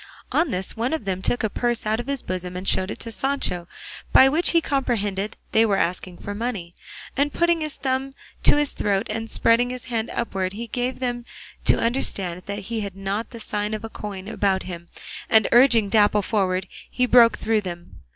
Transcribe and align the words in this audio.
On 0.31 0.49
this 0.49 0.75
one 0.75 0.93
of 0.93 1.05
them 1.05 1.21
took 1.21 1.43
a 1.43 1.47
purse 1.47 1.85
out 1.85 1.99
of 1.99 2.07
his 2.07 2.23
bosom 2.23 2.57
and 2.57 2.67
showed 2.67 2.89
it 2.89 2.97
to 3.01 3.11
Sancho, 3.11 3.67
by 4.11 4.27
which 4.27 4.49
he 4.49 4.59
comprehended 4.59 5.37
they 5.51 5.63
were 5.63 5.77
asking 5.77 6.17
for 6.17 6.33
money, 6.33 6.73
and 7.15 7.31
putting 7.31 7.61
his 7.61 7.75
thumb 7.75 8.15
to 8.41 8.55
his 8.55 8.73
throat 8.73 9.05
and 9.11 9.29
spreading 9.29 9.69
his 9.69 9.85
hand 9.85 10.09
upwards 10.15 10.55
he 10.55 10.65
gave 10.65 10.97
them 10.97 11.23
to 11.65 11.77
understand 11.77 12.41
that 12.47 12.57
he 12.73 12.79
had 12.79 12.95
not 12.95 13.29
the 13.29 13.39
sign 13.39 13.75
of 13.75 13.83
a 13.83 13.89
coin 13.89 14.27
about 14.27 14.63
him, 14.63 14.87
and 15.29 15.47
urging 15.51 15.87
Dapple 15.87 16.23
forward 16.23 16.67
he 16.89 17.05
broke 17.05 17.37
through 17.37 17.61
them. 17.61 17.99